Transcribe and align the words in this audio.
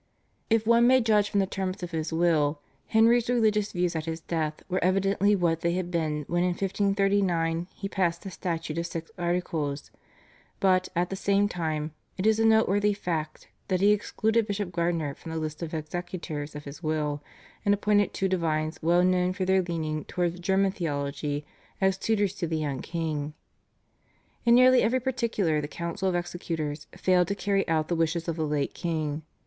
If 0.49 0.65
one 0.65 0.87
may 0.87 0.99
judge 0.99 1.29
from 1.29 1.41
the 1.41 1.45
terms 1.45 1.83
of 1.83 1.91
his 1.91 2.11
will 2.11 2.59
Henry's 2.87 3.29
religious 3.29 3.71
views 3.71 3.95
at 3.95 4.05
his 4.07 4.19
death 4.19 4.63
were 4.67 4.83
evidently 4.83 5.35
what 5.35 5.61
they 5.61 5.73
had 5.73 5.91
been 5.91 6.25
when 6.27 6.41
in 6.41 6.55
1539 6.55 7.67
he 7.75 7.87
passed 7.87 8.23
the 8.23 8.31
Statute 8.31 8.79
of 8.79 8.87
Six 8.87 9.11
Articles, 9.19 9.91
but, 10.59 10.89
at 10.95 11.11
the 11.11 11.15
same 11.15 11.47
time, 11.47 11.91
it 12.17 12.25
is 12.25 12.39
a 12.39 12.45
noteworthy 12.45 12.93
fact 12.95 13.49
that 13.67 13.79
he 13.79 13.91
excluded 13.91 14.47
Bishop 14.47 14.71
Gardiner 14.71 15.13
from 15.13 15.33
the 15.33 15.37
list 15.37 15.61
of 15.61 15.71
executors 15.71 16.55
of 16.55 16.63
his 16.63 16.81
will, 16.81 17.21
and 17.63 17.71
appointed 17.71 18.11
two 18.11 18.27
divines 18.27 18.81
well 18.81 19.03
known 19.03 19.33
for 19.33 19.45
their 19.45 19.61
leaning 19.61 20.05
towards 20.05 20.39
German 20.39 20.71
theology 20.71 21.45
as 21.79 21.95
tutors 21.99 22.33
to 22.37 22.47
the 22.47 22.57
young 22.57 22.81
king. 22.81 23.35
In 24.45 24.55
nearly 24.55 24.81
every 24.81 24.99
particular 24.99 25.61
the 25.61 25.67
council 25.67 26.09
of 26.09 26.15
executors 26.15 26.87
failed 26.97 27.27
to 27.27 27.35
carry 27.35 27.67
out 27.67 27.87
the 27.87 27.95
wishes 27.95 28.27
of 28.27 28.35
the 28.35 28.47
late 28.47 28.73
king. 28.73 29.21